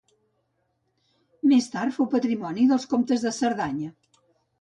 Més 1.51 1.67
tard 1.73 1.95
fou 1.97 2.07
patrimoni 2.13 2.65
dels 2.71 2.87
comtes 2.95 3.27
de 3.27 3.33
Cerdanya. 3.41 3.91